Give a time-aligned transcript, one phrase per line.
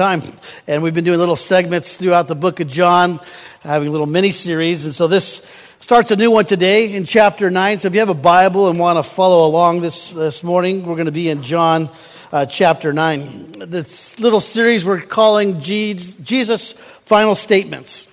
[0.00, 0.22] time.
[0.66, 3.20] And we've been doing little segments throughout the book of John,
[3.60, 4.86] having little mini series.
[4.86, 5.46] And so this
[5.80, 7.80] starts a new one today in chapter 9.
[7.80, 10.94] So if you have a Bible and want to follow along this, this morning, we're
[10.94, 11.90] going to be in John
[12.32, 13.52] uh, chapter 9.
[13.66, 16.72] This little series we're calling Jesus'
[17.04, 18.06] Final Statements.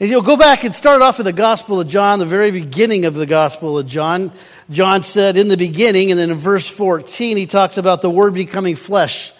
[0.00, 3.04] And you'll go back and start off with the Gospel of John, the very beginning
[3.04, 4.32] of the Gospel of John.
[4.70, 8.34] John said in the beginning, and then in verse 14, he talks about the Word
[8.34, 9.32] becoming flesh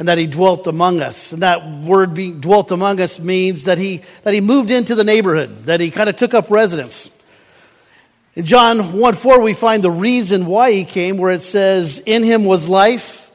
[0.00, 1.30] and that he dwelt among us.
[1.32, 5.04] And that word being dwelt among us means that he, that he moved into the
[5.04, 7.10] neighborhood, that he kind of took up residence.
[8.34, 12.22] In John 1 4, we find the reason why he came, where it says, In
[12.22, 13.30] him was life,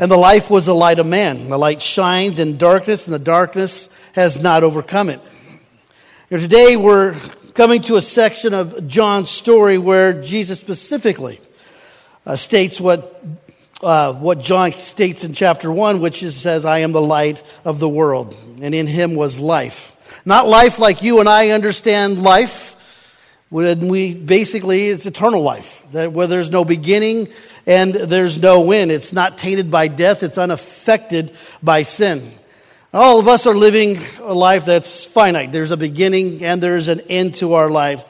[0.00, 1.48] and the life was the light of man.
[1.48, 5.20] The light shines in darkness, and the darkness has not overcome it.
[6.28, 7.14] Today we're
[7.54, 11.40] coming to a section of John's story where Jesus specifically
[12.26, 13.22] uh, states what,
[13.82, 17.78] uh, what John states in chapter 1, which is, says, I am the light of
[17.78, 19.96] the world, and in him was life.
[20.24, 22.70] Not life like you and I understand life,
[23.50, 27.28] when we basically, it's eternal life, that where there's no beginning
[27.66, 28.90] and there's no end.
[28.90, 32.32] It's not tainted by death, it's unaffected by sin.
[32.94, 35.50] All of us are living a life that's finite.
[35.50, 38.04] There's a beginning and there's an end to our life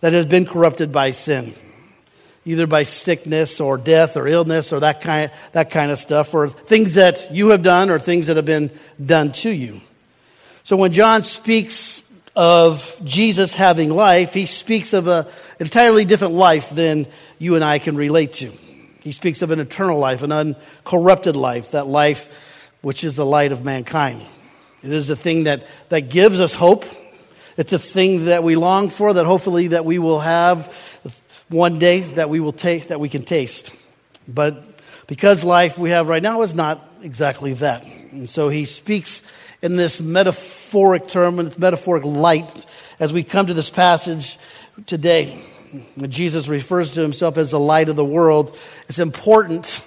[0.00, 1.54] that has been corrupted by sin,
[2.44, 6.48] either by sickness or death or illness or that kind, that kind of stuff, or
[6.48, 8.70] things that you have done or things that have been
[9.04, 9.80] done to you.
[10.64, 12.02] So when John speaks
[12.36, 15.26] of Jesus having life, he speaks of an
[15.58, 17.06] entirely different life than
[17.38, 18.50] you and I can relate to.
[19.00, 22.28] He speaks of an eternal life, an uncorrupted life, that life
[22.82, 24.22] which is the light of mankind.
[24.82, 26.84] It is a thing that, that gives us hope.
[27.56, 30.74] It's a thing that we long for, that hopefully that we will have
[31.50, 33.72] one day that we will taste, that we can taste.
[34.26, 34.64] But
[35.06, 37.84] because life we have right now is not exactly that.
[37.84, 39.22] And so he speaks
[39.60, 42.66] in this metaphoric term, and this metaphoric light,
[42.98, 44.38] as we come to this passage
[44.86, 45.44] today.
[46.08, 48.58] Jesus refers to himself as the light of the world,
[48.88, 49.84] it's important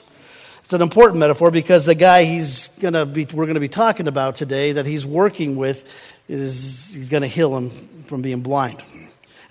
[0.63, 4.07] it's an important metaphor because the guy he's gonna be, we're going to be talking
[4.07, 5.83] about today that he's working with
[6.29, 7.69] is he's going to heal him
[8.05, 8.83] from being blind.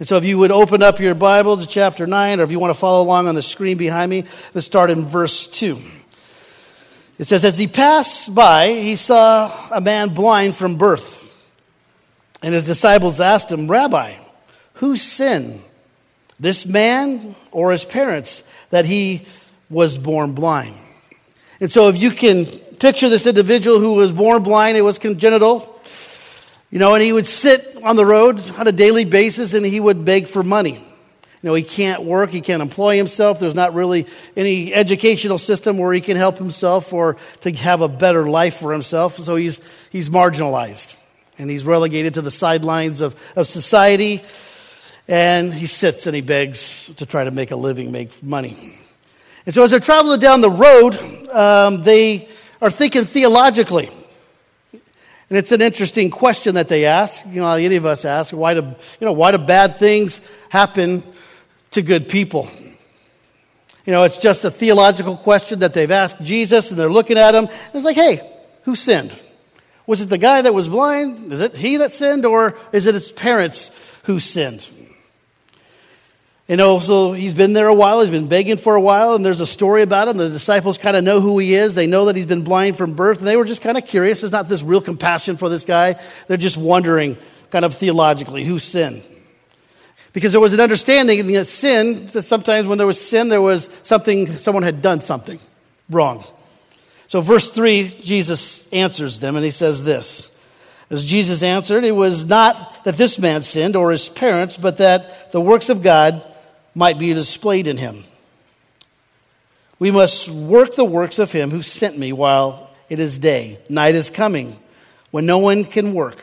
[0.02, 2.58] And so if you would open up your Bible to chapter 9, or if you
[2.58, 5.78] want to follow along on the screen behind me, let's start in verse 2.
[7.20, 11.32] It says, As he passed by, he saw a man blind from birth.
[12.42, 14.16] And his disciples asked him, Rabbi,
[14.72, 15.62] who sinned,
[16.40, 19.24] this man or his parents, that he
[19.70, 20.74] was born blind?
[21.60, 25.71] And so, if you can picture this individual who was born blind, it was congenital,
[26.72, 29.78] you know, and he would sit on the road on a daily basis and he
[29.78, 30.72] would beg for money.
[30.72, 33.38] You know, he can't work, he can't employ himself.
[33.38, 34.06] There's not really
[34.38, 38.72] any educational system where he can help himself or to have a better life for
[38.72, 39.18] himself.
[39.18, 40.96] So he's, he's marginalized
[41.38, 44.24] and he's relegated to the sidelines of, of society.
[45.06, 48.78] And he sits and he begs to try to make a living, make money.
[49.44, 50.96] And so as they're traveling down the road,
[51.28, 52.30] um, they
[52.62, 53.90] are thinking theologically.
[55.32, 57.24] And it's an interesting question that they ask.
[57.24, 60.20] You know, any of us ask, why do, you know, why do bad things
[60.50, 61.02] happen
[61.70, 62.50] to good people?
[63.86, 67.34] You know, it's just a theological question that they've asked Jesus, and they're looking at
[67.34, 68.30] him, and it's like, hey,
[68.64, 69.22] who sinned?
[69.86, 71.32] Was it the guy that was blind?
[71.32, 73.70] Is it he that sinned, or is it his parents
[74.02, 74.70] who sinned?
[76.48, 78.00] You oh, know, so he's been there a while.
[78.00, 80.16] He's been begging for a while, and there's a story about him.
[80.16, 81.76] The disciples kind of know who he is.
[81.76, 84.22] They know that he's been blind from birth, and they were just kind of curious.
[84.22, 86.00] There's not this real compassion for this guy.
[86.26, 87.16] They're just wondering,
[87.50, 89.06] kind of theologically, who sinned.
[90.12, 93.70] Because there was an understanding that sin, that sometimes when there was sin, there was
[93.84, 95.38] something, someone had done something
[95.88, 96.24] wrong.
[97.06, 100.28] So, verse 3, Jesus answers them, and he says this
[100.90, 105.30] As Jesus answered, it was not that this man sinned or his parents, but that
[105.30, 106.26] the works of God
[106.74, 108.04] might be displayed in him.
[109.78, 113.58] We must work the works of him who sent me while it is day.
[113.68, 114.58] Night is coming
[115.10, 116.22] when no one can work.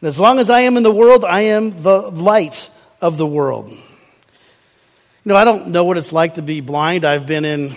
[0.00, 2.70] And as long as I am in the world, I am the light
[3.00, 3.70] of the world.
[3.70, 3.78] You
[5.24, 7.04] know, I don't know what it's like to be blind.
[7.04, 7.74] I've been in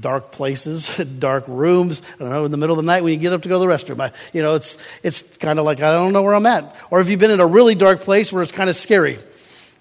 [0.00, 2.02] dark places, dark rooms.
[2.16, 3.56] I don't know, in the middle of the night when you get up to go
[3.56, 4.00] to the restroom.
[4.00, 6.76] I, you know, it's, it's kind of like I don't know where I'm at.
[6.90, 9.18] Or have you've been in a really dark place where it's kind of scary?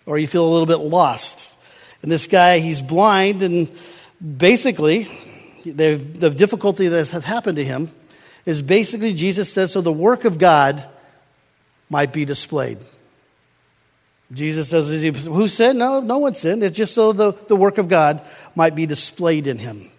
[0.05, 1.52] Or you feel a little bit lost?
[2.03, 3.71] And this guy, he's blind, and
[4.37, 5.07] basically,
[5.65, 7.89] the, the difficulty that has happened to him
[8.45, 10.87] is basically Jesus says, so the work of God
[11.89, 12.77] might be displayed.
[14.33, 15.79] Jesus says, Who sinned?
[15.79, 16.63] No, no one sinned.
[16.63, 18.21] It's just so the, the work of God
[18.55, 19.89] might be displayed in him.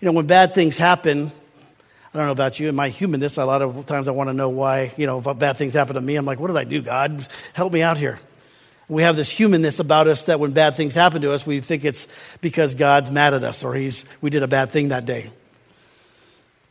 [0.00, 1.32] You know, when bad things happen,
[2.12, 2.68] I don't know about you.
[2.68, 5.38] In my humanness, a lot of times I want to know why, you know, if
[5.38, 7.26] bad things happen to me, I'm like, what did I do, God?
[7.54, 8.18] Help me out here.
[8.88, 11.84] We have this humanness about us that when bad things happen to us, we think
[11.84, 12.06] it's
[12.40, 15.30] because God's mad at us or he's, we did a bad thing that day.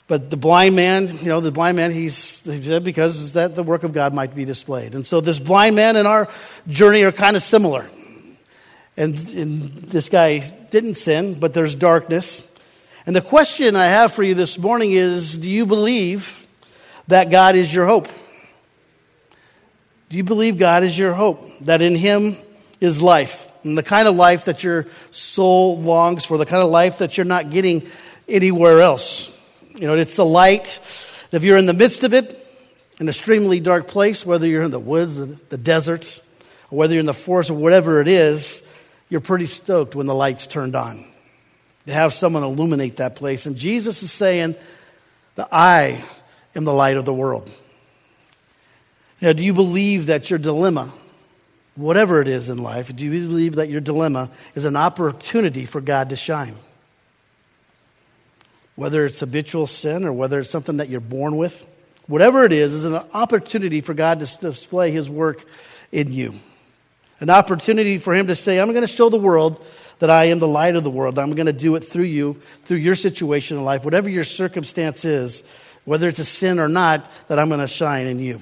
[0.07, 3.63] But the blind man, you know, the blind man, he's he said because that the
[3.63, 4.95] work of God might be displayed.
[4.95, 6.29] And so this blind man and our
[6.67, 7.89] journey are kind of similar.
[8.95, 12.47] And, and this guy didn't sin, but there's darkness.
[13.05, 16.45] And the question I have for you this morning is do you believe
[17.07, 18.07] that God is your hope?
[20.13, 21.49] Do you believe God is your hope?
[21.61, 22.37] That in Him
[22.79, 23.49] is life?
[23.63, 27.17] And the kind of life that your soul longs for, the kind of life that
[27.17, 27.89] you're not getting
[28.29, 29.35] anywhere else.
[29.73, 30.79] You know, it's the light.
[31.31, 32.47] If you're in the midst of it,
[32.99, 36.21] an extremely dark place, whether you're in the woods, the deserts,
[36.69, 38.61] or whether you're in the forest, or whatever it is,
[39.09, 41.03] you're pretty stoked when the light's turned on
[41.87, 43.47] to have someone illuminate that place.
[43.47, 44.53] And Jesus is saying
[45.37, 46.03] that I
[46.53, 47.49] am the light of the world.
[49.23, 50.91] Now, do you believe that your dilemma,
[51.75, 55.79] whatever it is in life, do you believe that your dilemma is an opportunity for
[55.79, 56.57] God to shine?
[58.75, 61.65] Whether it's habitual sin or whether it's something that you're born with,
[62.05, 65.45] whatever it is, is an opportunity for God to display His work
[65.93, 66.33] in you.
[67.21, 69.65] An opportunity for Him to say, I'm going to show the world
[69.99, 71.17] that I am the light of the world.
[71.17, 75.05] I'm going to do it through you, through your situation in life, whatever your circumstance
[75.05, 75.43] is,
[75.85, 78.41] whether it's a sin or not, that I'm going to shine in you.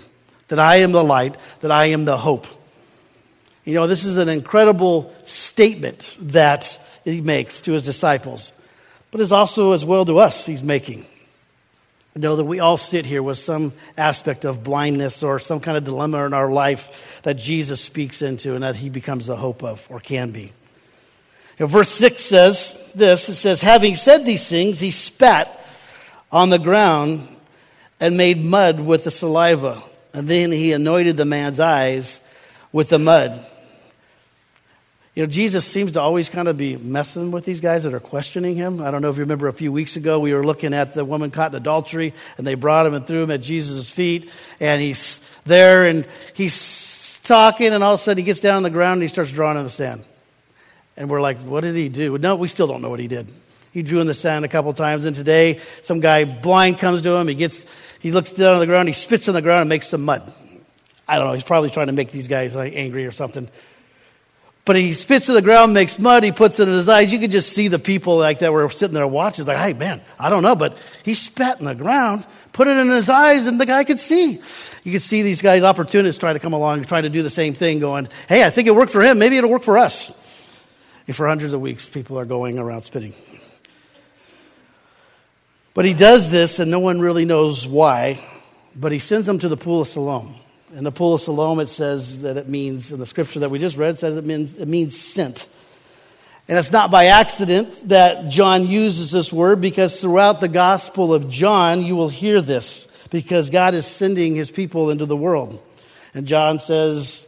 [0.51, 2.45] That I am the light, that I am the hope.
[3.63, 8.51] You know, this is an incredible statement that he makes to his disciples,
[9.12, 11.06] but is also as well to us he's making.
[12.15, 15.77] You know that we all sit here with some aspect of blindness or some kind
[15.77, 19.63] of dilemma in our life that Jesus speaks into and that he becomes the hope
[19.63, 20.42] of or can be.
[20.42, 20.51] You
[21.62, 25.65] know, verse 6 says this it says, Having said these things, he spat
[26.30, 27.25] on the ground
[28.01, 29.81] and made mud with the saliva.
[30.13, 32.19] And then he anointed the man's eyes
[32.72, 33.46] with the mud.
[35.13, 38.00] You know, Jesus seems to always kind of be messing with these guys that are
[38.00, 38.81] questioning him.
[38.81, 41.04] I don't know if you remember a few weeks ago, we were looking at the
[41.04, 44.30] woman caught in adultery, and they brought him and threw him at Jesus' feet,
[44.62, 48.63] and he's there and he's talking, and all of a sudden he gets down on
[48.63, 50.06] the ground and he starts drawing in the sand.
[50.96, 52.18] And we're like, what did he do?
[52.18, 53.28] No, we still don't know what he did.
[53.72, 57.12] He drew in the sand a couple times, and today some guy blind comes to
[57.12, 57.28] him.
[57.28, 57.66] He gets,
[58.00, 60.34] he looks down on the ground, he spits on the ground and makes some mud.
[61.08, 61.34] I don't know.
[61.34, 63.50] He's probably trying to make these guys like angry or something.
[64.64, 67.12] But he spits in the ground, makes mud, he puts it in his eyes.
[67.12, 69.46] You could just see the people like that were sitting there watching.
[69.46, 72.90] Like, hey, man, I don't know, but he spat in the ground, put it in
[72.90, 74.40] his eyes, and the guy could see.
[74.84, 77.54] You could see these guys, opportunists, try to come along, trying to do the same
[77.54, 79.18] thing, going, hey, I think it worked for him.
[79.18, 80.12] Maybe it'll work for us.
[81.08, 83.14] And for hundreds of weeks, people are going around spitting.
[85.74, 88.20] But he does this, and no one really knows why,
[88.76, 90.36] but he sends them to the pool of Siloam.
[90.76, 93.60] In the pool of Siloam, it says that it means, in the scripture that we
[93.60, 95.48] just read, says it means, it means sent.
[96.50, 101.30] And it's not by accident that John uses this word, because throughout the Gospel of
[101.30, 105.62] John, you will hear this, because God is sending his people into the world.
[106.14, 107.26] And John says,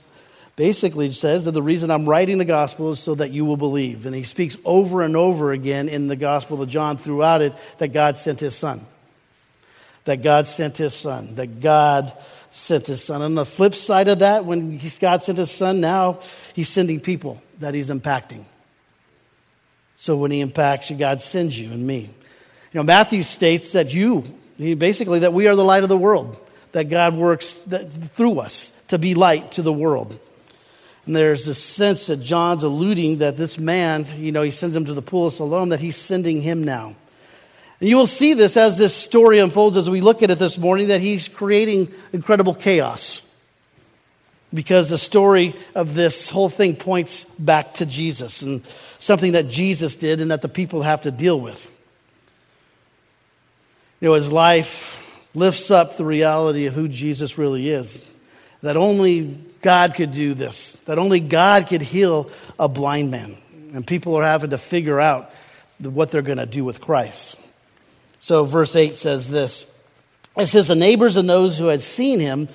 [0.56, 4.06] basically says that the reason I'm writing the gospel is so that you will believe.
[4.06, 7.90] And he speaks over and over again in the gospel of John throughout it that
[7.90, 8.86] God sent his son.
[10.06, 11.36] That God sent his son.
[11.36, 12.14] That God
[12.52, 13.22] sent his son.
[13.22, 16.20] On the flip side of that, when God sent his son, now
[16.54, 18.46] he's sending people that he's impacting.
[19.96, 22.02] So when he impacts you, God sends you and me.
[22.02, 24.24] You know, Matthew states that you,
[24.58, 26.38] basically, that we are the light of the world,
[26.74, 30.20] that God works through us to be light to the world.
[31.06, 34.86] And there's this sense that John's alluding that this man, you know, he sends him
[34.86, 36.96] to the pool of Siloam, that he's sending him now.
[37.80, 40.58] And you will see this as this story unfolds as we look at it this
[40.58, 43.22] morning, that he's creating incredible chaos.
[44.54, 48.62] Because the story of this whole thing points back to Jesus and
[49.00, 51.70] something that Jesus did and that the people have to deal with.
[54.00, 55.00] You know, his life
[55.34, 58.08] lifts up the reality of who Jesus really is.
[58.62, 62.30] That only God could do this, that only God could heal
[62.60, 63.38] a blind man.
[63.74, 65.34] And people are having to figure out
[65.80, 67.36] what they're going to do with Christ.
[68.20, 69.66] So, verse 8 says this
[70.38, 72.48] It says, The neighbors and those who had seen him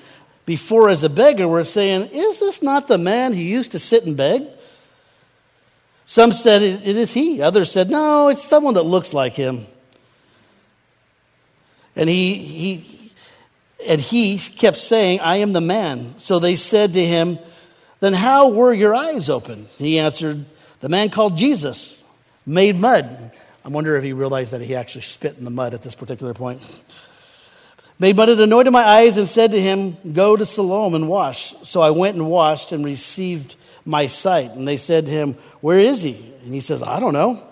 [0.45, 4.05] before as a beggar were saying, Is this not the man who used to sit
[4.05, 4.47] and beg?
[6.05, 7.41] Some said, It is he.
[7.41, 9.67] Others said, No, it's someone that looks like him.
[11.95, 12.77] And he, he,
[13.87, 16.17] and he kept saying, I am the man.
[16.17, 17.39] So they said to him,
[17.99, 19.67] Then how were your eyes open?
[19.77, 20.45] He answered,
[20.81, 22.01] The man called Jesus
[22.45, 23.31] made mud
[23.63, 26.33] I wonder if he realized that he actually spit in the mud at this particular
[26.33, 26.61] point.
[27.99, 31.53] Made mud and anointed my eyes and said to him, Go to Siloam and wash.
[31.63, 33.55] So I went and washed and received
[33.85, 34.51] my sight.
[34.51, 36.33] And they said to him, Where is he?
[36.43, 37.45] And he says, I don't know.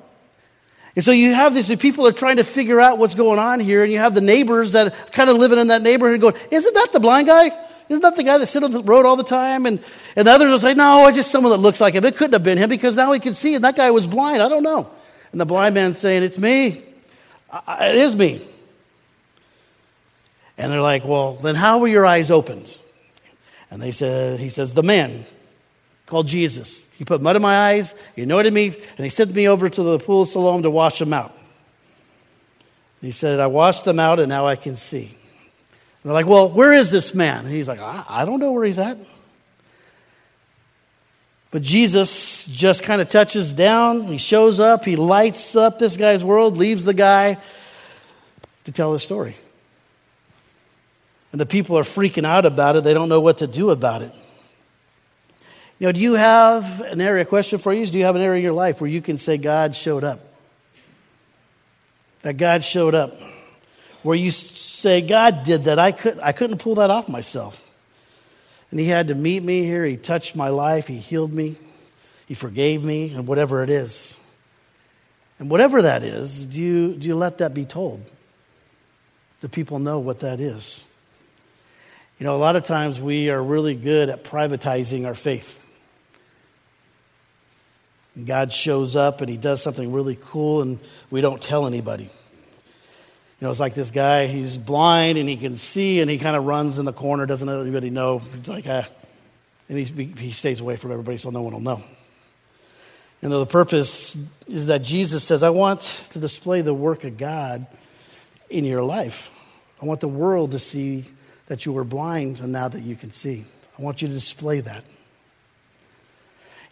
[0.97, 3.83] And so you have these people are trying to figure out what's going on here,
[3.83, 6.89] and you have the neighbors that kind of living in that neighborhood going, Isn't that
[6.91, 7.51] the blind guy?
[7.87, 9.67] Isn't that the guy that sits on the road all the time?
[9.67, 9.79] And,
[10.15, 12.03] and the others will say, No, it's just someone that looks like him.
[12.03, 14.41] It couldn't have been him because now he can see, and that guy was blind.
[14.41, 14.89] I don't know.
[15.31, 16.83] And the blind man's saying, It's me.
[17.51, 18.41] I, it is me.
[20.57, 22.75] And they're like, Well, then how were your eyes opened?
[23.69, 25.25] And they said, He says, The man
[26.07, 26.81] called Jesus.
[26.97, 29.83] He put mud in my eyes, he anointed me, and he sent me over to
[29.83, 31.37] the pool of Siloam to wash them out.
[33.01, 35.03] And He said, I washed them out, and now I can see.
[35.05, 35.09] And
[36.03, 37.45] they're like, Well, where is this man?
[37.45, 38.97] And he's like, I, I don't know where he's at.
[41.51, 44.03] But Jesus just kind of touches down.
[44.03, 44.83] He shows up.
[44.83, 47.37] He lights up this guy's world, leaves the guy
[48.65, 49.35] to tell his story.
[51.31, 52.83] And the people are freaking out about it.
[52.83, 54.13] They don't know what to do about it.
[55.79, 58.21] You know, do you have an area, question for you is do you have an
[58.21, 60.19] area in your life where you can say God showed up?
[62.23, 63.19] That God showed up.
[64.01, 65.79] Where you say, God did that.
[65.79, 67.61] I, could, I couldn't pull that off myself.
[68.71, 69.85] And He had to meet me here.
[69.85, 70.87] He touched my life.
[70.87, 71.57] He healed me.
[72.27, 74.19] He forgave me, and whatever it is.
[75.39, 78.01] And whatever that is, do you, do you let that be told?
[79.41, 80.83] Do people know what that is?
[82.19, 85.63] You know, a lot of times we are really good at privatizing our faith.
[88.17, 90.79] And God shows up and he does something really cool, and
[91.11, 92.05] we don't tell anybody.
[92.05, 92.09] You
[93.39, 96.43] know, it's like this guy, he's blind and he can see, and he kind of
[96.45, 98.17] runs in the corner, doesn't let anybody know.
[98.17, 98.87] He's like, ah,
[99.69, 101.83] and he, he stays away from everybody so no one will know.
[103.21, 107.67] And the purpose is that Jesus says, I want to display the work of God
[108.49, 109.29] in your life.
[109.79, 111.05] I want the world to see
[111.45, 113.45] that you were blind and now that you can see.
[113.77, 114.83] I want you to display that.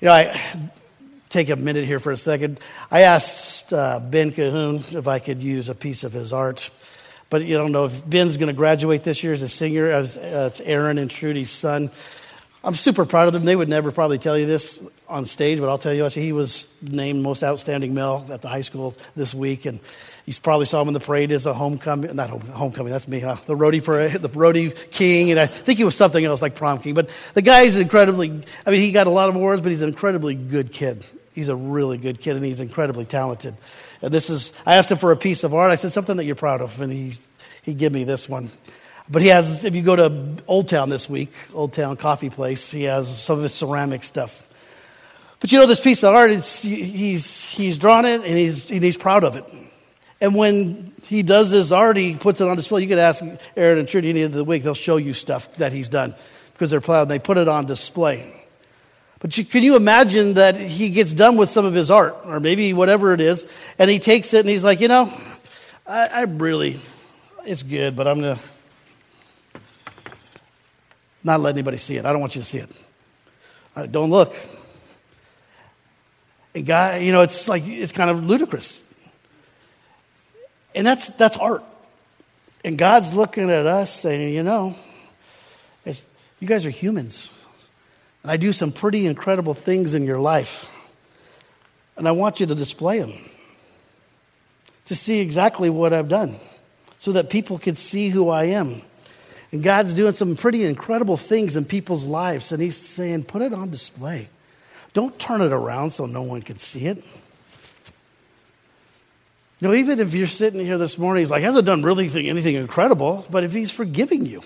[0.02, 0.40] You know, I
[1.36, 2.62] take a minute here for a second.
[2.90, 6.70] I asked uh, Ben Cahoon if I could use a piece of his art.
[7.30, 10.16] But you don't know if Ben's going to graduate this year as a singer, as
[10.16, 11.92] uh, it's Aaron and Trudy's son.
[12.64, 13.44] I'm super proud of them.
[13.44, 16.68] They would never probably tell you this on stage, but I'll tell you, he was
[16.82, 19.82] named most outstanding male at the high school this week, and
[20.26, 23.36] you probably saw him in the parade as a homecoming, not homecoming, that's me, huh?
[23.46, 26.80] The roadie parade, the roadie king, and I think he was something else like prom
[26.80, 26.94] king.
[26.94, 29.90] But the guy's incredibly, I mean, he got a lot of awards, but he's an
[29.90, 31.06] incredibly good kid.
[31.36, 33.56] He's a really good kid, and he's incredibly talented.
[34.02, 35.70] And this is, I asked him for a piece of art.
[35.70, 37.14] I said, something that you're proud of, and he,
[37.62, 38.50] he gave me this one.
[39.10, 42.72] But he has, if you go to Old Town this week, Old Town Coffee Place,
[42.72, 44.48] he has some of his ceramic stuff.
[45.42, 48.82] But you know, this piece of art, it's, he's, he's drawn it and he's, and
[48.82, 49.46] he's proud of it.
[50.22, 52.82] And when he does this art, he puts it on display.
[52.82, 53.24] You could ask
[53.56, 56.16] Aaron and Trudy any of the week, they'll show you stuff that he's done
[56.54, 58.45] because they're proud and they put it on display.
[59.26, 62.40] But you, can you imagine that he gets done with some of his art, or
[62.40, 63.48] maybe whatever it is,
[63.80, 65.12] and he takes it and he's like, you know,
[65.88, 66.80] I, I really,
[67.44, 68.42] it's good, but I'm going to
[71.24, 72.06] not let anybody see it.
[72.06, 72.70] I don't want you to see it.
[73.76, 74.36] I, don't look.
[76.54, 78.84] And guy, you know, it's like it's kind of ludicrous.
[80.76, 81.64] And that's, that's art.
[82.64, 84.76] And God's looking at us saying, you know,
[85.84, 87.32] you guys are humans.
[88.26, 90.68] And I do some pretty incredible things in your life.
[91.96, 93.14] And I want you to display them
[94.88, 96.38] to see exactly what I've done
[96.98, 98.82] so that people can see who I am.
[99.52, 102.52] And God's doing some pretty incredible things in people's lives.
[102.52, 104.28] And He's saying, put it on display.
[104.94, 106.98] Don't turn it around so no one can see it.
[109.60, 112.56] You know, even if you're sitting here this morning, he's like, hasn't done really anything
[112.56, 114.42] incredible, but if he's forgiving you,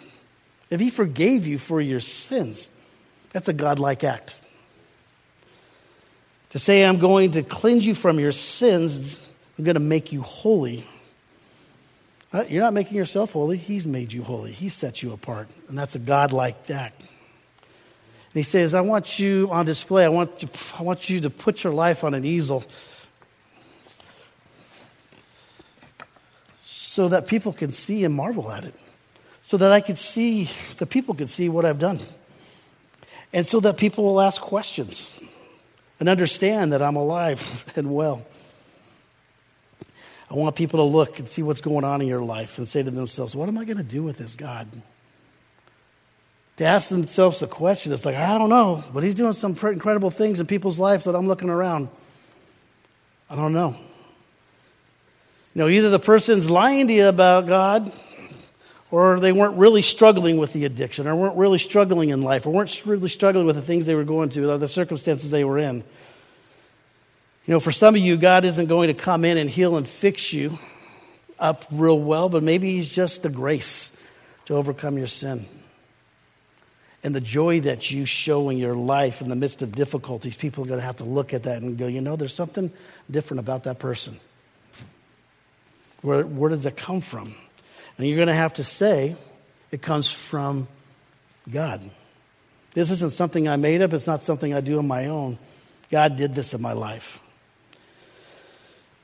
[0.69, 2.67] if he forgave you for your sins,
[3.31, 4.41] that's a godlike act.
[6.51, 9.19] To say, I'm going to cleanse you from your sins,
[9.57, 10.83] I'm going to make you holy.
[12.31, 13.57] Uh, you're not making yourself holy.
[13.57, 14.51] He's made you holy.
[14.51, 15.47] He set you apart.
[15.67, 17.01] And that's a godlike act.
[17.01, 20.05] And he says, I want you on display.
[20.05, 22.63] I want, you, I want you to put your life on an easel
[26.63, 28.73] so that people can see and marvel at it,
[29.43, 31.99] so that I could see, the people can see what I've done,
[33.33, 35.09] and so that people will ask questions
[35.99, 38.25] and understand that I'm alive and well.
[40.31, 42.83] I want people to look and see what's going on in your life and say
[42.83, 44.67] to themselves, What am I going to do with this God?
[46.57, 50.11] To ask themselves the question, it's like, I don't know, but He's doing some incredible
[50.11, 51.89] things in people's lives that I'm looking around.
[53.29, 53.75] I don't know.
[55.55, 57.91] You know, either the person's lying to you about God,
[58.91, 62.51] or they weren't really struggling with the addiction, or weren't really struggling in life, or
[62.51, 65.59] weren't really struggling with the things they were going through, or the circumstances they were
[65.59, 65.83] in.
[67.45, 69.87] You know, for some of you, God isn't going to come in and heal and
[69.87, 70.59] fix you
[71.39, 73.91] up real well, but maybe He's just the grace
[74.45, 75.45] to overcome your sin.
[77.01, 80.65] And the joy that you show in your life in the midst of difficulties, people
[80.65, 82.71] are going to have to look at that and go, you know, there's something
[83.09, 84.19] different about that person.
[86.01, 87.35] Where, where does it come from?
[87.99, 89.17] And you're going to have to say,
[89.71, 90.69] it comes from
[91.51, 91.81] God.
[92.73, 95.37] This isn't something I made up, it's not something I do on my own.
[95.91, 97.19] God did this in my life.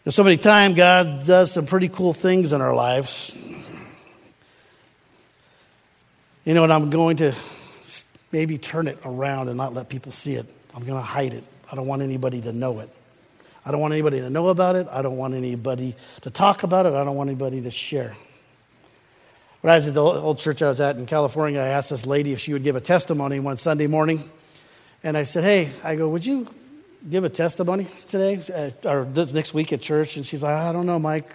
[0.04, 3.36] There's so many times God does some pretty cool things in our lives.
[6.46, 7.34] You know, and I'm going to
[8.32, 10.46] maybe turn it around and not let people see it.
[10.74, 11.44] I'm going to hide it.
[11.70, 12.90] I don't want anybody to know it.
[13.66, 14.88] I don't want anybody to know about it.
[14.90, 16.94] I don't want anybody to talk about it.
[16.94, 18.16] I don't want anybody to share.
[19.66, 22.06] When I was at the old church I was at in California, I asked this
[22.06, 24.24] lady if she would give a testimony one Sunday morning.
[25.04, 26.48] And I said, Hey, I go, would you
[27.10, 30.18] give a testimony today uh, or this next week at church?
[30.18, 31.28] And she's like, I don't know, Mike.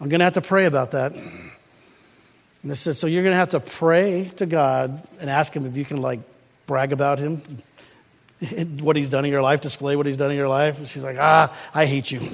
[0.00, 1.12] I'm going to have to pray about that.
[1.12, 5.66] And I said, So you're going to have to pray to God and ask Him
[5.66, 6.20] if you can, like,
[6.66, 7.42] brag about Him,
[8.80, 10.78] what He's done in your life, display what He's done in your life.
[10.78, 12.30] And she's like, Ah, I hate you.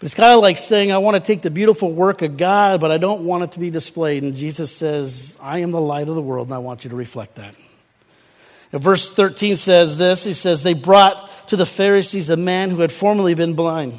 [0.00, 2.80] But it's kind of like saying, I want to take the beautiful work of God,
[2.80, 4.22] but I don't want it to be displayed.
[4.22, 6.96] And Jesus says, I am the light of the world, and I want you to
[6.96, 7.54] reflect that.
[8.72, 12.90] Verse 13 says this He says, They brought to the Pharisees a man who had
[12.90, 13.92] formerly been blind.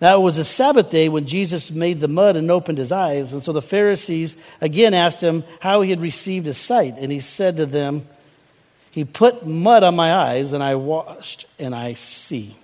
[0.00, 3.34] Now it was a Sabbath day when Jesus made the mud and opened his eyes.
[3.34, 6.94] And so the Pharisees again asked him how he had received his sight.
[6.98, 8.06] And he said to them,
[8.90, 12.56] He put mud on my eyes, and I washed, and I see.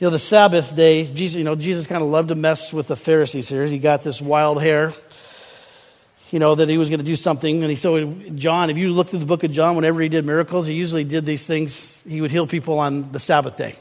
[0.00, 2.88] You know, the Sabbath day, Jesus, you know, Jesus kind of loved to mess with
[2.88, 3.66] the Pharisees here.
[3.66, 4.92] He got this wild hair
[6.34, 7.62] you know, that he was going to do something.
[7.62, 10.24] And he, so John, if you look through the book of John, whenever he did
[10.24, 12.02] miracles, he usually did these things.
[12.02, 13.76] He would heal people on the Sabbath day.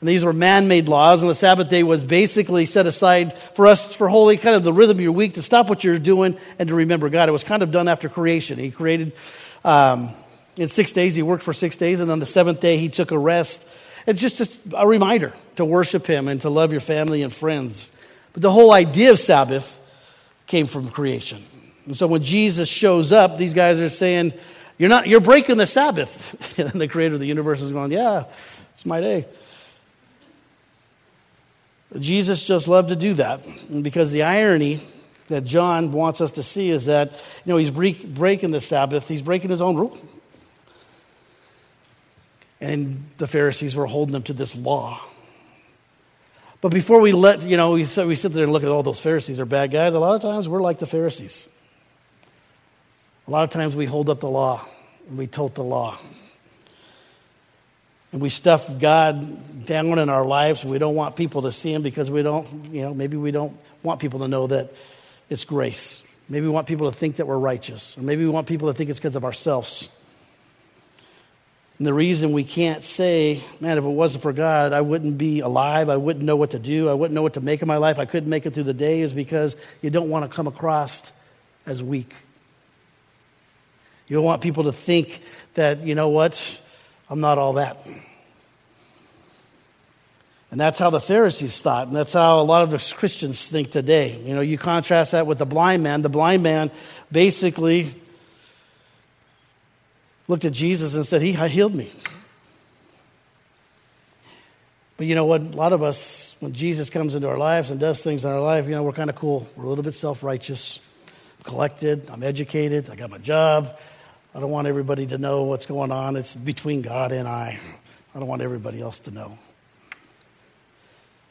[0.00, 3.94] And these were man-made laws, and the Sabbath day was basically set aside for us
[3.94, 6.68] for holy, kind of the rhythm of your week, to stop what you're doing and
[6.68, 7.30] to remember God.
[7.30, 8.58] It was kind of done after creation.
[8.58, 9.14] He created
[9.64, 10.10] um,
[10.56, 11.14] in six days.
[11.14, 13.66] He worked for six days, and on the seventh day he took a rest.
[14.06, 17.90] It's just a, a reminder to worship Him and to love your family and friends.
[18.32, 19.80] But the whole idea of Sabbath
[20.46, 21.42] came from creation.
[21.86, 24.34] And so when Jesus shows up, these guys are saying,
[24.78, 26.58] You're not you're breaking the Sabbath.
[26.58, 28.24] and the creator of the universe is going, Yeah,
[28.74, 29.26] it's my day.
[31.98, 33.44] Jesus just loved to do that.
[33.68, 34.80] And because the irony
[35.26, 37.10] that John wants us to see is that,
[37.44, 39.96] you know, he's breaking the Sabbath, he's breaking his own rule.
[42.60, 45.00] And the Pharisees were holding them to this law.
[46.60, 48.82] But before we let, you know, we sit, we sit there and look at all
[48.82, 51.48] those Pharisees are bad guys, a lot of times we're like the Pharisees.
[53.26, 54.66] A lot of times we hold up the law
[55.08, 55.98] and we tote the law.
[58.12, 60.64] And we stuff God down in our lives.
[60.64, 63.56] We don't want people to see Him because we don't, you know, maybe we don't
[63.84, 64.74] want people to know that
[65.30, 66.02] it's grace.
[66.28, 67.96] Maybe we want people to think that we're righteous.
[67.96, 69.88] Or maybe we want people to think it's because of ourselves.
[71.80, 75.40] And the reason we can't say, man, if it wasn't for God, I wouldn't be
[75.40, 75.88] alive.
[75.88, 76.90] I wouldn't know what to do.
[76.90, 77.98] I wouldn't know what to make of my life.
[77.98, 81.10] I couldn't make it through the day is because you don't want to come across
[81.64, 82.12] as weak.
[84.08, 85.22] You don't want people to think
[85.54, 86.60] that, you know what,
[87.08, 87.78] I'm not all that.
[90.50, 93.70] And that's how the Pharisees thought, and that's how a lot of the Christians think
[93.70, 94.20] today.
[94.22, 96.02] You know, you contrast that with the blind man.
[96.02, 96.70] The blind man
[97.10, 97.94] basically
[100.30, 101.90] looked at Jesus and said, He healed me.
[104.96, 105.40] But you know what?
[105.40, 108.40] A lot of us, when Jesus comes into our lives and does things in our
[108.40, 109.48] life, you know, we're kind of cool.
[109.56, 110.78] We're a little bit self righteous,
[111.42, 113.76] collected, I'm educated, I got my job.
[114.34, 116.16] I don't want everybody to know what's going on.
[116.16, 117.58] It's between God and I.
[118.14, 119.36] I don't want everybody else to know.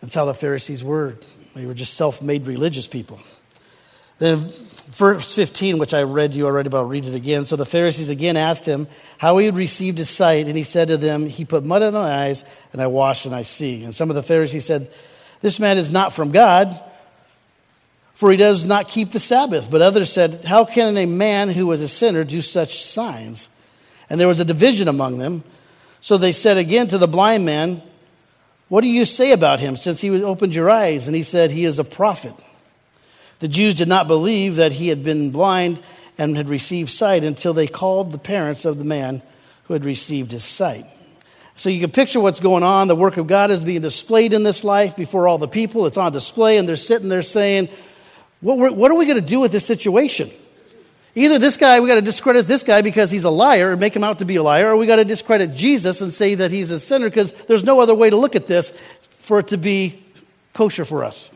[0.01, 1.15] That's how the Pharisees were.
[1.55, 3.19] They were just self made religious people.
[4.19, 4.49] Then
[4.89, 7.45] verse 15, which I read you already, but I'll read it again.
[7.45, 10.89] So the Pharisees again asked him how he had received his sight, and he said
[10.89, 13.83] to them, He put mud in my eyes, and I washed, and I see.
[13.83, 14.91] And some of the Pharisees said,
[15.41, 16.83] This man is not from God,
[18.13, 19.71] for he does not keep the Sabbath.
[19.71, 23.47] But others said, How can a man who is a sinner do such signs?
[24.09, 25.43] And there was a division among them.
[26.01, 27.81] So they said again to the blind man,
[28.67, 31.07] What do you say about him, since he opened your eyes?
[31.07, 32.33] And he said, He is a prophet.
[33.39, 35.81] The Jews did not believe that he had been blind
[36.17, 39.21] and had received sight until they called the parents of the man
[39.63, 40.85] who had received his sight.
[41.55, 42.87] So you can picture what's going on.
[42.87, 45.85] The work of God is being displayed in this life before all the people.
[45.85, 47.69] It's on display, and they're sitting there saying,
[48.41, 50.29] What, what are we going to do with this situation?
[51.15, 53.95] Either this guy, we got to discredit this guy because he's a liar and make
[53.95, 56.51] him out to be a liar, or we got to discredit Jesus and say that
[56.51, 58.71] he's a sinner because there's no other way to look at this
[59.19, 60.01] for it to be
[60.53, 61.29] kosher for us.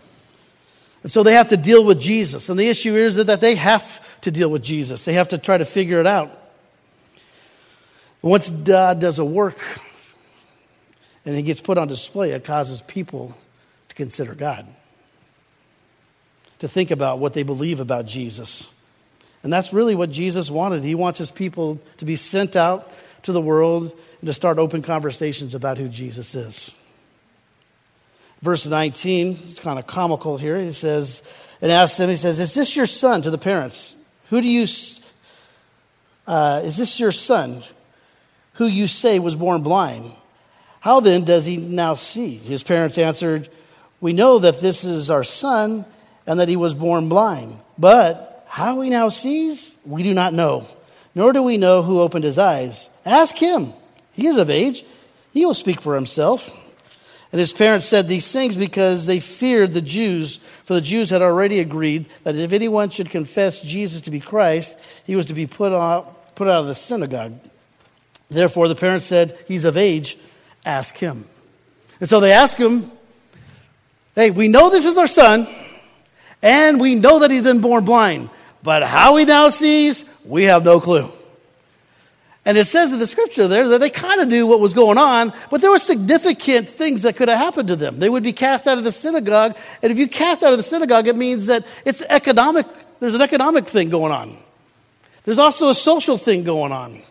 [1.04, 2.50] And so they have to deal with Jesus.
[2.50, 5.58] And the issue is that they have to deal with Jesus, they have to try
[5.58, 6.40] to figure it out.
[8.22, 9.60] Once God does a work
[11.26, 13.38] and he gets put on display, it causes people
[13.90, 14.66] to consider God,
[16.60, 18.70] to think about what they believe about Jesus.
[19.44, 20.86] And that's really what Jesus wanted.
[20.86, 22.90] He wants his people to be sent out
[23.24, 26.72] to the world and to start open conversations about who Jesus is.
[28.44, 30.60] Verse 19, it's kind of comical here.
[30.60, 31.24] He says,
[31.62, 33.96] and asks them, he says, Is this your son to the parents?
[34.32, 34.68] Who do you,
[36.28, 37.64] uh, is this your son
[38.56, 40.12] who you say was born blind?
[40.82, 42.36] How then does he now see?
[42.36, 43.50] His parents answered,
[44.02, 45.86] We know that this is our son
[46.28, 47.58] and that he was born blind.
[47.78, 50.68] But how he now sees, we do not know,
[51.16, 52.90] nor do we know who opened his eyes.
[53.06, 53.72] Ask him.
[54.12, 54.84] He is of age.
[55.32, 56.54] He will speak for himself.
[57.34, 61.24] And his parents said these things because they feared the Jews, for the Jews had
[61.24, 65.48] already agreed that if anyone should confess Jesus to be Christ, he was to be
[65.48, 67.40] put out, put out of the synagogue.
[68.30, 70.16] Therefore, the parents said, He's of age,
[70.64, 71.26] ask him.
[72.00, 72.92] And so they ask him,
[74.14, 75.48] Hey, we know this is our son,
[76.44, 78.30] and we know that he's been born blind.
[78.62, 81.12] But how he now sees, we have no clue.
[82.46, 84.98] And it says in the scripture there that they kind of knew what was going
[84.98, 88.00] on, but there were significant things that could have happened to them.
[88.00, 90.64] They would be cast out of the synagogue, and if you cast out of the
[90.64, 92.66] synagogue, it means that it's economic,
[93.00, 94.38] there's an economic thing going on.
[95.24, 97.02] There's also a social thing going on.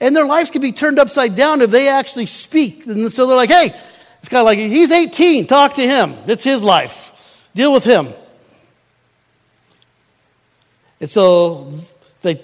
[0.00, 2.86] And their lives could be turned upside down if they actually speak.
[2.86, 3.74] And so they're like, hey,
[4.18, 6.14] it's kind of like, he's 18, talk to him.
[6.26, 7.48] It's his life.
[7.54, 8.08] Deal with him.
[11.00, 11.72] And so
[12.22, 12.40] they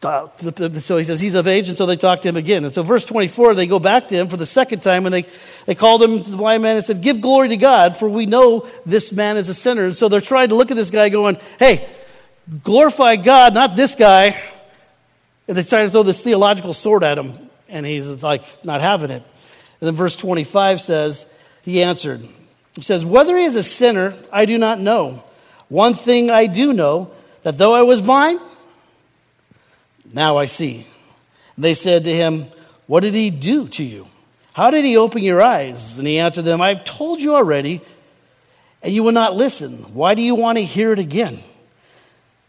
[0.00, 2.64] so he says he's of age, and so they talk to him again.
[2.64, 5.26] And so, verse 24, they go back to him for the second time, and they,
[5.66, 8.68] they called him the blind man and said, Give glory to God, for we know
[8.86, 9.86] this man is a sinner.
[9.86, 11.88] And so they're trying to look at this guy, going, Hey,
[12.62, 14.40] glorify God, not this guy.
[15.48, 17.32] And they try to throw this theological sword at him,
[17.68, 19.24] and he's like, not having it.
[19.80, 21.26] And then verse 25 says,
[21.62, 22.20] He answered,
[22.76, 25.24] He says, Whether he is a sinner, I do not know.
[25.68, 27.10] One thing I do know
[27.42, 28.40] that though I was blind,
[30.12, 30.86] now I see.
[31.56, 32.46] And they said to him,
[32.86, 34.06] What did he do to you?
[34.52, 35.98] How did he open your eyes?
[35.98, 37.80] And he answered them, I've told you already,
[38.82, 39.94] and you will not listen.
[39.94, 41.38] Why do you want to hear it again?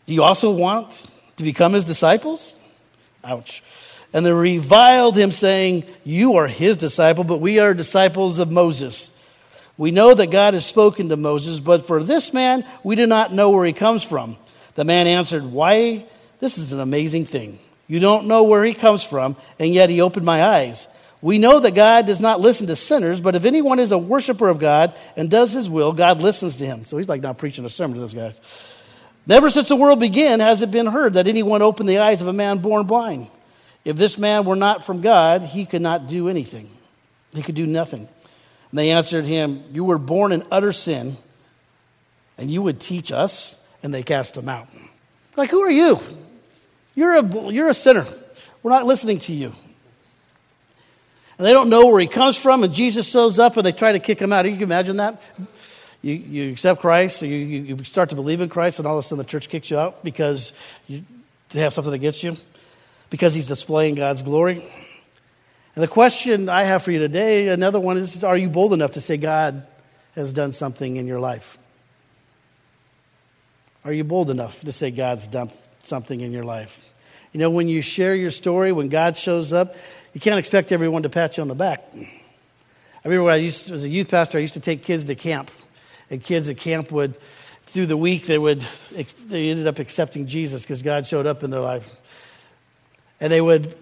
[0.06, 1.06] Do you also want
[1.38, 2.54] to become his disciples?
[3.24, 3.62] Ouch.
[4.12, 9.12] And they reviled him, saying, You are his disciple, but we are disciples of Moses.
[9.78, 13.34] We know that God has spoken to Moses, but for this man, we do not
[13.34, 14.36] know where he comes from.
[14.76, 16.06] The man answered, Why?
[16.40, 17.60] This is an amazing thing.
[17.88, 20.88] You don't know where he comes from, and yet he opened my eyes.
[21.22, 24.48] We know that God does not listen to sinners, but if anyone is a worshiper
[24.48, 26.86] of God and does his will, God listens to him.
[26.86, 28.34] So he's like not preaching a sermon to this guy.
[29.28, 32.28] Never since the world began has it been heard that anyone opened the eyes of
[32.28, 33.28] a man born blind.
[33.84, 36.70] If this man were not from God, he could not do anything.
[37.34, 38.08] He could do nothing.
[38.72, 41.18] And they answered him, You were born in utter sin,
[42.38, 44.68] and you would teach us and they cast him out.
[45.36, 46.00] Like, who are you?
[47.00, 48.06] You're a, you're a sinner.
[48.62, 49.54] We're not listening to you.
[51.38, 53.94] And they don't know where he comes from, and Jesus shows up and they try
[53.94, 54.44] to kick him out.
[54.44, 55.22] You can imagine that?
[56.02, 59.06] You, you accept Christ, you, you, you start to believe in Christ, and all of
[59.06, 60.52] a sudden the church kicks you out because
[60.88, 61.06] you,
[61.52, 62.36] they have something against you,
[63.10, 64.62] because he's displaying God's glory.
[65.76, 68.92] And the question I have for you today, another one is Are you bold enough
[68.92, 69.66] to say God
[70.16, 71.58] has done something in your life?
[73.86, 75.50] Are you bold enough to say God's done
[75.84, 76.89] something in your life?
[77.32, 79.76] You know, when you share your story, when God shows up,
[80.14, 81.84] you can't expect everyone to pat you on the back.
[81.96, 85.06] I remember when I used to, as a youth pastor, I used to take kids
[85.06, 85.52] to camp.
[86.10, 87.16] And kids at camp would,
[87.64, 88.66] through the week, they would,
[89.28, 91.96] they ended up accepting Jesus because God showed up in their life.
[93.22, 93.76] And they would,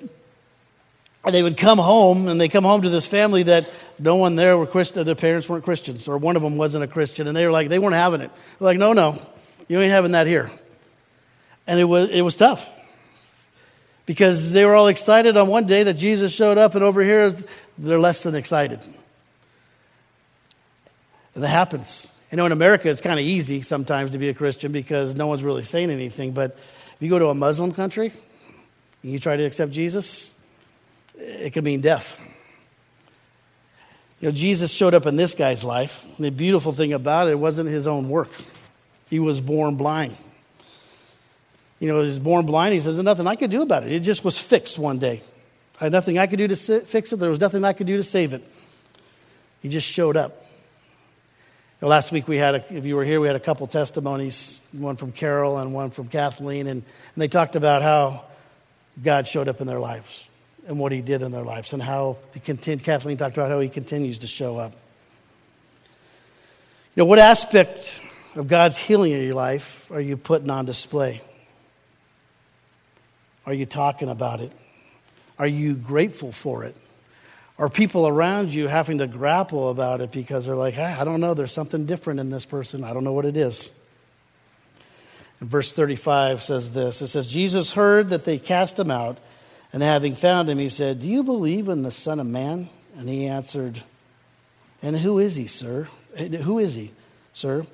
[1.23, 4.57] they would come home, and they come home to this family that no one there
[4.57, 7.27] were Christian, their parents weren't Christians, or one of them wasn't a Christian.
[7.27, 8.29] And they were like, they weren't having it.
[8.59, 9.21] They're like, no, no,
[9.69, 10.51] you ain't having that here.
[11.65, 12.69] And it was, it was tough
[14.07, 17.35] because they were all excited on one day that Jesus showed up, and over here,
[17.77, 18.79] they're less than excited.
[21.35, 22.07] And that happens.
[22.31, 25.27] You know, in America, it's kind of easy sometimes to be a Christian because no
[25.27, 26.31] one's really saying anything.
[26.31, 28.11] But if you go to a Muslim country
[29.03, 30.31] and you try to accept Jesus,
[31.15, 32.17] it could mean death.
[34.19, 36.03] You know, Jesus showed up in this guy's life.
[36.15, 38.31] And the beautiful thing about it, it wasn't his own work.
[39.09, 40.17] He was born blind.
[41.79, 42.73] You know, he was born blind.
[42.73, 43.91] He says, There's nothing I could do about it.
[43.91, 45.21] It just was fixed one day.
[45.79, 47.17] I had nothing I could do to fix it.
[47.17, 48.43] There was nothing I could do to save it.
[49.61, 50.43] He just showed up.
[51.79, 53.67] You know, last week we had, a, if you were here, we had a couple
[53.67, 58.25] testimonies, one from Carol and one from Kathleen, and, and they talked about how
[59.03, 60.27] God showed up in their lives
[60.67, 63.59] and what he did in their lives and how he continued, Kathleen talked about how
[63.59, 64.73] he continues to show up.
[66.95, 68.01] You know, what aspect
[68.35, 71.21] of God's healing in your life are you putting on display?
[73.47, 74.51] Are you talking about it?
[75.39, 76.75] Are you grateful for it?
[77.57, 81.21] Are people around you having to grapple about it because they're like, hey, I don't
[81.21, 82.83] know, there's something different in this person.
[82.83, 83.71] I don't know what it is.
[85.39, 89.17] And verse 35 says this It says, Jesus heard that they cast him out,
[89.71, 92.69] and having found him, he said, Do you believe in the Son of Man?
[92.97, 93.81] And he answered,
[94.81, 95.87] And who is he, sir?
[96.17, 96.91] Who is he,
[97.33, 97.65] sir,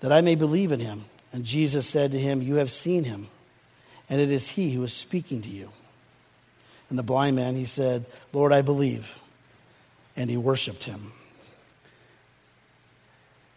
[0.00, 1.06] that I may believe in him?
[1.32, 3.28] And Jesus said to him, You have seen him,
[4.08, 5.70] and it is he who is speaking to you.
[6.88, 9.14] And the blind man, he said, Lord, I believe.
[10.16, 11.12] And he worshiped him.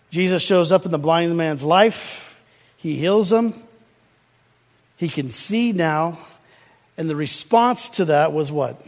[0.09, 2.39] Jesus shows up in the blind man's life.
[2.77, 3.53] He heals him.
[4.97, 6.17] He can see now.
[6.97, 8.81] And the response to that was what?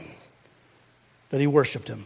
[1.29, 2.05] That he worshiped him.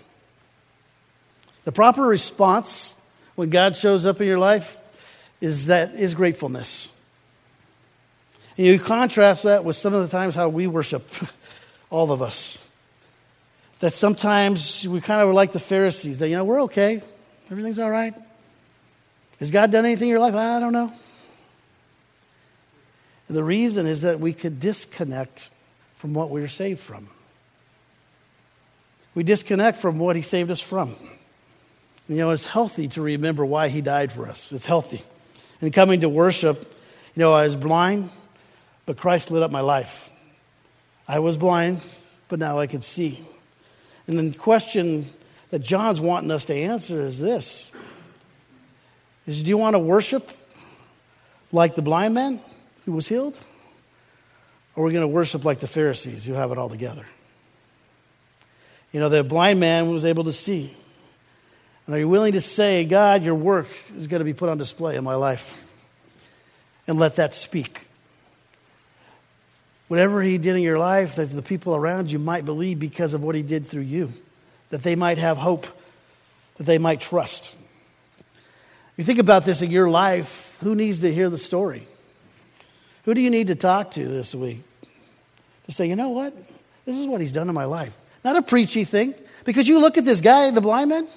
[1.64, 2.94] The proper response
[3.36, 4.78] when God shows up in your life
[5.42, 6.92] is that is gratefulness.
[8.58, 11.10] And you contrast that with some of the times how we worship,
[11.90, 12.66] all of us.
[13.80, 17.02] That sometimes we kind of like the Pharisees, that, you know, we're okay.
[17.52, 18.14] Everything's all right.
[19.40, 20.34] Has God done anything in your life?
[20.34, 20.92] I don't know.
[23.28, 25.50] And the reason is that we could disconnect
[25.98, 27.10] from what we are saved from.
[29.14, 30.96] We disconnect from what He saved us from.
[32.08, 34.52] You know, it's healthy to remember why He died for us.
[34.52, 35.02] It's healthy.
[35.62, 36.62] And coming to worship,
[37.16, 38.10] you know, I was blind,
[38.86, 40.10] but Christ lit up my life.
[41.08, 41.82] I was blind,
[42.30, 43.24] but now I could see.
[44.08, 45.08] And the question
[45.50, 47.70] that John's wanting us to answer is this
[49.26, 50.32] is do you want to worship
[51.52, 52.40] like the blind man
[52.86, 53.38] who was healed?
[54.76, 57.06] Or are we going to worship like the Pharisees who have it all together?
[58.92, 60.76] You know, the blind man was able to see.
[61.86, 64.58] And are you willing to say, God, your work is going to be put on
[64.58, 65.68] display in my life?
[66.88, 67.88] And let that speak.
[69.96, 73.24] Whatever he did in your life, that the people around you might believe because of
[73.24, 74.12] what he did through you,
[74.70, 75.68] that they might have hope,
[76.58, 77.56] that they might trust.
[78.98, 81.88] You think about this in your life, who needs to hear the story?
[83.06, 84.64] Who do you need to talk to this week?
[85.68, 86.36] To say, you know what?
[86.84, 87.98] This is what he's done in my life.
[88.22, 89.16] Not a preachy thing.
[89.46, 91.08] Because you look at this guy, the blind man,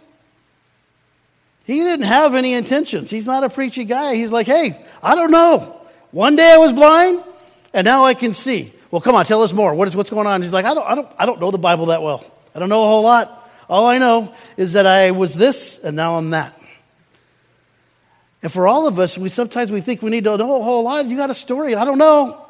[1.64, 3.10] he didn't have any intentions.
[3.10, 4.14] He's not a preachy guy.
[4.14, 5.80] He's like, hey, I don't know.
[6.12, 7.24] One day I was blind,
[7.72, 8.72] and now I can see.
[8.90, 9.74] Well, come on, tell us more.
[9.74, 10.42] What is, what's going on?
[10.42, 12.24] He's like, I don't, I, don't, I don't know the Bible that well.
[12.54, 13.50] I don't know a whole lot.
[13.68, 16.58] All I know is that I was this, and now I'm that.
[18.42, 20.84] And for all of us, we sometimes we think we need to know a whole
[20.84, 21.06] lot.
[21.06, 21.74] You got a story.
[21.74, 22.44] I don't know.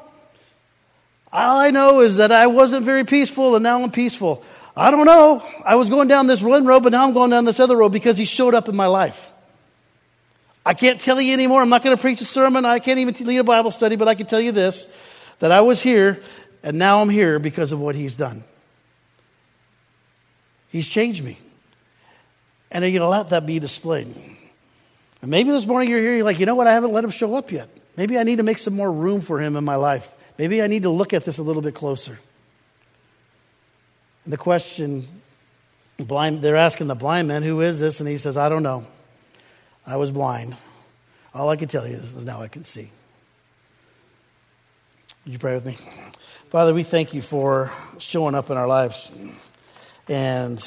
[1.33, 4.43] All I know is that I wasn't very peaceful and now I'm peaceful.
[4.77, 5.43] I don't know.
[5.65, 7.91] I was going down this one road, but now I'm going down this other road
[7.91, 9.33] because he showed up in my life.
[10.65, 11.63] I can't tell you anymore.
[11.63, 12.65] I'm not going to preach a sermon.
[12.65, 14.89] I can't even lead a Bible study, but I can tell you this
[15.39, 16.21] that I was here
[16.63, 18.45] and now I'm here because of what he's done.
[20.69, 21.39] He's changed me.
[22.71, 24.09] And are you going to let that be displayed?
[25.23, 26.67] And maybe this morning you're here, you're like, you know what?
[26.67, 27.69] I haven't let him show up yet.
[27.97, 30.13] Maybe I need to make some more room for him in my life.
[30.37, 32.19] Maybe I need to look at this a little bit closer.
[34.25, 35.09] And the question,
[35.97, 38.01] blind, they're asking the blind man, who is this?
[38.01, 38.87] And he says, I don't know.
[39.89, 40.55] I was blind.
[41.35, 42.91] All I can tell you is now I can see.
[45.25, 45.79] Would you pray with me?
[46.51, 49.11] Father, we thank you for showing up in our lives.
[50.07, 50.59] And